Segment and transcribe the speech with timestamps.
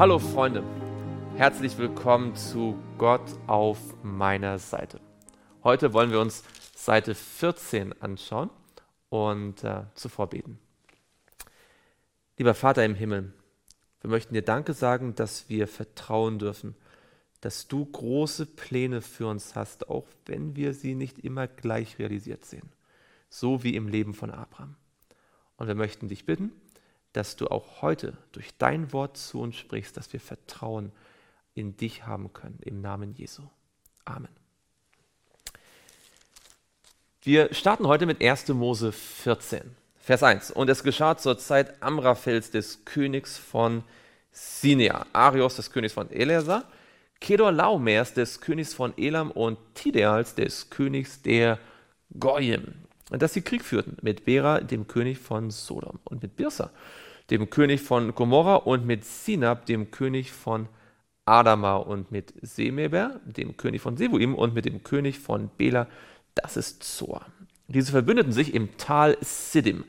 [0.00, 0.64] Hallo Freunde,
[1.36, 4.98] herzlich willkommen zu Gott auf meiner Seite.
[5.62, 6.42] Heute wollen wir uns
[6.74, 8.48] Seite 14 anschauen
[9.10, 10.58] und äh, zuvor beten.
[12.38, 13.34] Lieber Vater im Himmel,
[14.00, 16.76] wir möchten dir Danke sagen, dass wir vertrauen dürfen,
[17.42, 22.46] dass du große Pläne für uns hast, auch wenn wir sie nicht immer gleich realisiert
[22.46, 22.72] sehen,
[23.28, 24.76] so wie im Leben von Abraham.
[25.58, 26.52] Und wir möchten dich bitten,
[27.12, 30.92] dass du auch heute durch dein Wort zu uns sprichst, dass wir Vertrauen
[31.54, 33.42] in dich haben können, im Namen Jesu.
[34.04, 34.28] Amen.
[37.22, 38.48] Wir starten heute mit 1.
[38.48, 40.50] Mose 14, Vers 1.
[40.52, 43.84] Und es geschah zur Zeit Amraphels des Königs von
[44.32, 46.64] Sinea, Arios des Königs von Eleazar,
[47.20, 51.58] Kedor Laomers des Königs von Elam und Tideals des Königs der
[52.18, 52.74] Goyim
[53.18, 56.70] dass sie Krieg führten mit Bera, dem König von Sodom, und mit Birsa,
[57.30, 60.68] dem König von Gomorra, und mit Sinab, dem König von
[61.24, 65.86] Adama, und mit Semeber, dem König von Sebuim, und mit dem König von Bela,
[66.34, 67.26] das ist Zor.
[67.68, 69.84] Diese verbündeten sich im Tal Siddim,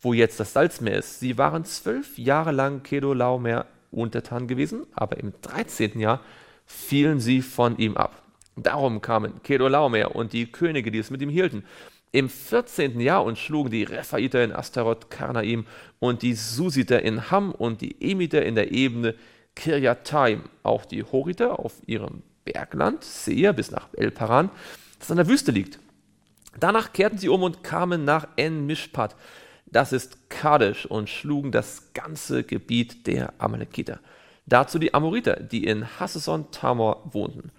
[0.00, 1.20] wo jetzt das Salzmeer ist.
[1.20, 5.98] Sie waren zwölf Jahre lang Kedolaomer untertan gewesen, aber im 13.
[5.98, 6.20] Jahr
[6.64, 8.22] fielen sie von ihm ab.
[8.56, 11.64] Darum kamen Kedolaomer und die Könige, die es mit ihm hielten,
[12.16, 12.98] im 14.
[12.98, 15.66] Jahr und schlugen die Rephaiter in Astaroth Karnaim
[15.98, 19.14] und die Susiter in Ham und die Emiter in der Ebene
[19.54, 24.48] Kirjataim, auch die Horiter auf ihrem Bergland, Seir bis nach El Paran,
[24.98, 25.78] das an der Wüste liegt.
[26.58, 29.14] Danach kehrten sie um und kamen nach En-Mishpat,
[29.66, 34.00] das ist Kadesh, und schlugen das ganze Gebiet der Amalekiter.
[34.46, 37.52] Dazu die Amoriter, die in Hasseson Tamor wohnten.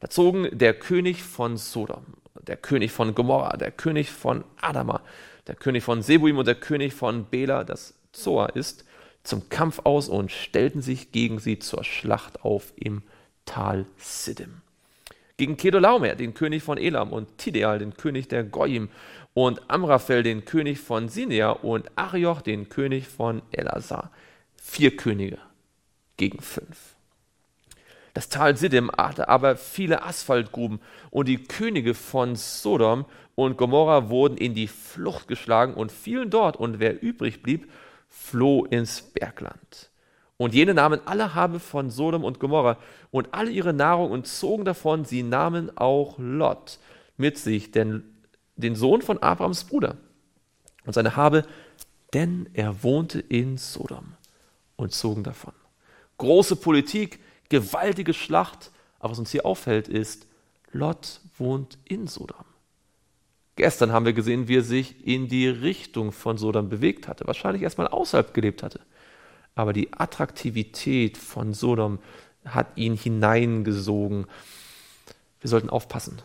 [0.00, 2.06] Da zogen der König von Sodom
[2.48, 5.02] der König von Gomorra, der König von Adama,
[5.46, 8.84] der König von Sebuim und der König von Bela, das Zoa ist,
[9.22, 13.02] zum Kampf aus und stellten sich gegen sie zur Schlacht auf im
[13.44, 14.62] Tal Siddim.
[15.36, 18.88] Gegen Kedolaomer, den König von Elam, und Tideal, den König der Goyim,
[19.34, 24.10] und Amraphel, den König von Sinea, und Arioch, den König von Elazar.
[24.56, 25.38] Vier Könige
[26.16, 26.96] gegen fünf.
[28.18, 30.80] Das Tal Siddim hatte aber viele Asphaltgruben
[31.10, 33.04] und die Könige von Sodom
[33.36, 37.70] und Gomorra wurden in die Flucht geschlagen und fielen dort und wer übrig blieb,
[38.08, 39.92] floh ins Bergland.
[40.36, 42.78] Und jene nahmen alle Habe von Sodom und Gomorra
[43.12, 46.80] und alle ihre Nahrung und zogen davon, sie nahmen auch Lot
[47.18, 48.02] mit sich, denn
[48.56, 49.96] den Sohn von Abrahams Bruder
[50.86, 51.44] und seine Habe,
[52.14, 54.14] denn er wohnte in Sodom
[54.74, 55.52] und zogen davon.
[56.16, 58.70] Große Politik, gewaltige Schlacht.
[58.98, 60.26] Aber was uns hier auffällt, ist,
[60.72, 62.44] Lot wohnt in Sodom.
[63.56, 67.62] Gestern haben wir gesehen, wie er sich in die Richtung von Sodom bewegt hatte, wahrscheinlich
[67.62, 68.80] erstmal außerhalb gelebt hatte.
[69.56, 71.98] Aber die Attraktivität von Sodom
[72.44, 74.26] hat ihn hineingesogen.
[75.40, 76.22] Wir sollten aufpassen,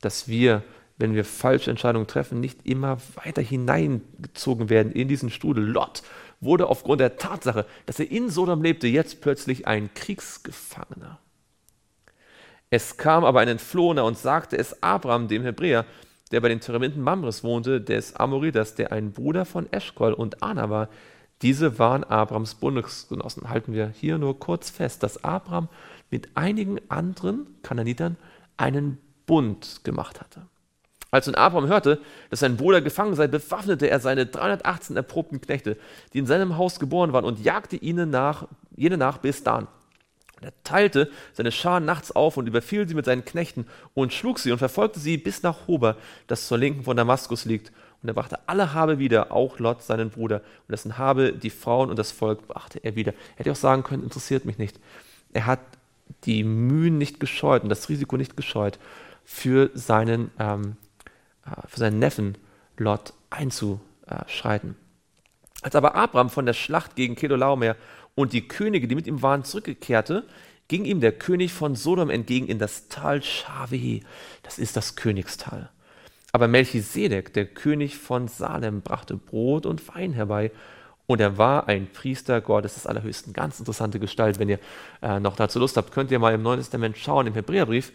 [0.00, 0.62] dass wir,
[0.96, 5.66] wenn wir falsche Entscheidungen treffen, nicht immer weiter hineingezogen werden in diesen Strudel.
[5.66, 6.02] Lot
[6.40, 11.18] wurde aufgrund der Tatsache, dass er in Sodom lebte, jetzt plötzlich ein Kriegsgefangener.
[12.70, 15.84] Es kam aber ein Entflohener und sagte es Abraham, dem Hebräer,
[16.30, 20.70] der bei den Terebinten Mamres wohnte, des Amoriters, der ein Bruder von Eschkol und Anna
[20.70, 20.88] war.
[21.42, 23.48] Diese waren Abrams Bundesgenossen.
[23.48, 25.68] Halten wir hier nur kurz fest, dass Abraham
[26.10, 28.16] mit einigen anderen Kananitern
[28.56, 30.42] einen Bund gemacht hatte.
[31.10, 32.00] Als nun Abraham hörte,
[32.30, 35.76] dass sein Bruder gefangen sei, bewaffnete er seine 318 erprobten Knechte,
[36.12, 39.66] die in seinem Haus geboren waren, und jagte ihnen nach, jene nach bis Dan.
[40.36, 44.38] Und er teilte seine Schar nachts auf und überfiel sie mit seinen Knechten und schlug
[44.38, 45.96] sie und verfolgte sie bis nach Hober,
[46.28, 47.72] das zur Linken von Damaskus liegt.
[48.02, 51.90] Und er brachte alle Habe wieder, auch Lot, seinen Bruder, und dessen Habe, die Frauen
[51.90, 53.12] und das Volk, brachte er wieder.
[53.12, 54.78] Er hätte auch sagen können, interessiert mich nicht.
[55.32, 55.60] Er hat
[56.24, 58.78] die Mühen nicht gescheut und das Risiko nicht gescheut
[59.24, 60.89] für seinen ähm, äh,
[61.66, 62.36] für seinen Neffen
[62.76, 64.76] Lot einzuschreiten.
[65.62, 67.76] Als aber Abraham von der Schlacht gegen Kedolaomer
[68.14, 70.24] und die Könige, die mit ihm waren, zurückkehrte,
[70.68, 74.00] ging ihm der König von Sodom entgegen in das Tal Shaveh,
[74.42, 75.70] das ist das Königstal.
[76.32, 80.52] Aber Melchisedek, der König von Salem, brachte Brot und Wein herbei
[81.06, 83.32] und er war ein Priester Gottes des Allerhöchsten.
[83.32, 84.38] Ganz interessante Gestalt.
[84.38, 84.60] Wenn ihr
[85.02, 87.92] äh, noch dazu Lust habt, könnt ihr mal im Neuen Testament schauen, im Hebräerbrief,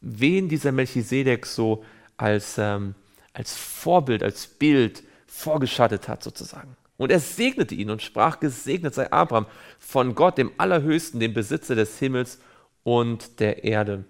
[0.00, 1.84] wen dieser Melchisedek so
[2.18, 2.94] als, ähm,
[3.32, 6.76] als Vorbild, als Bild vorgeschattet hat sozusagen.
[6.98, 9.46] Und er segnete ihn und sprach, gesegnet sei Abraham
[9.78, 12.38] von Gott, dem Allerhöchsten, dem Besitzer des Himmels
[12.82, 14.04] und der Erde.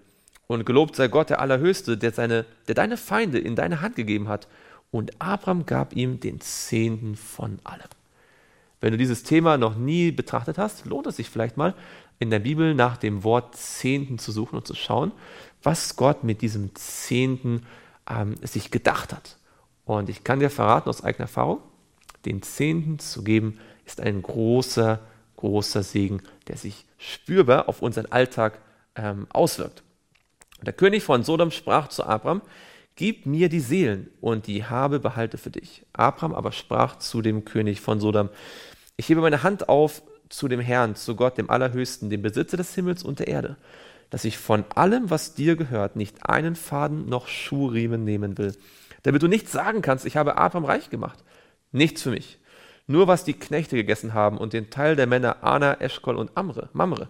[0.46, 4.28] Und gelobt sei Gott, der Allerhöchste, der, seine, der deine Feinde in deine Hand gegeben
[4.28, 4.48] hat.
[4.90, 7.88] Und Abraham gab ihm den Zehnten von allem.
[8.80, 11.74] Wenn du dieses Thema noch nie betrachtet hast, lohnt es sich vielleicht mal,
[12.18, 15.12] in der Bibel nach dem Wort Zehnten zu suchen und zu schauen,
[15.62, 17.66] was Gott mit diesem Zehnten
[18.08, 19.36] ähm, sich gedacht hat.
[19.84, 21.60] Und ich kann dir verraten aus eigener Erfahrung,
[22.24, 25.00] den Zehnten zu geben, ist ein großer,
[25.36, 28.58] großer Segen, der sich spürbar auf unseren Alltag
[28.96, 29.82] ähm, auswirkt.
[30.62, 32.42] Der König von Sodom sprach zu Abraham,
[32.96, 35.86] Gib mir die Seelen und die Habe behalte für dich.
[35.92, 38.28] Abraham aber sprach zu dem König von Sodom,
[38.96, 42.74] ich hebe meine Hand auf zu dem Herrn, zu Gott, dem Allerhöchsten, dem Besitzer des
[42.74, 43.56] Himmels und der Erde,
[44.10, 48.56] dass ich von allem, was dir gehört, nicht einen Faden noch Schuhriemen nehmen will,
[49.02, 51.22] damit du nicht sagen kannst, ich habe Abraham reich gemacht.
[51.72, 52.38] Nichts für mich.
[52.86, 56.70] Nur was die Knechte gegessen haben und den Teil der Männer Ana, Eschkol und Amre,
[56.72, 57.08] Mamre,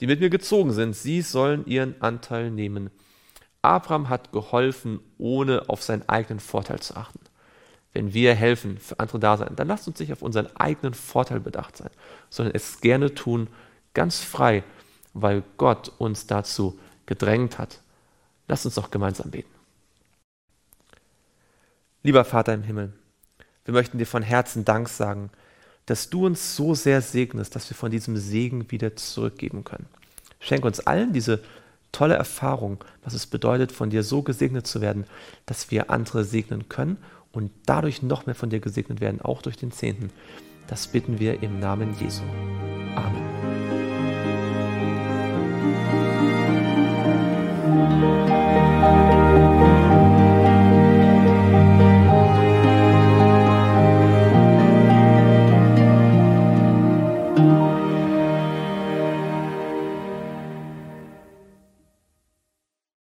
[0.00, 2.90] die mit mir gezogen sind, sie sollen ihren Anteil nehmen.
[3.62, 7.18] Abraham hat geholfen, ohne auf seinen eigenen Vorteil zu achten.
[7.92, 11.40] Wenn wir helfen, für andere da sein, dann lasst uns nicht auf unseren eigenen Vorteil
[11.40, 11.90] bedacht sein,
[12.30, 13.48] sondern es gerne tun,
[13.94, 14.62] ganz frei,
[15.22, 17.80] weil Gott uns dazu gedrängt hat.
[18.46, 19.50] Lasst uns doch gemeinsam beten.
[22.02, 22.92] Lieber Vater im Himmel,
[23.64, 25.30] wir möchten dir von Herzen Dank sagen,
[25.86, 29.86] dass du uns so sehr segnest, dass wir von diesem Segen wieder zurückgeben können.
[30.40, 31.42] Schenk uns allen diese
[31.92, 35.04] tolle Erfahrung, was es bedeutet, von dir so gesegnet zu werden,
[35.46, 36.98] dass wir andere segnen können
[37.32, 40.10] und dadurch noch mehr von dir gesegnet werden, auch durch den Zehnten.
[40.66, 42.22] Das bitten wir im Namen Jesu.
[47.88, 49.17] Música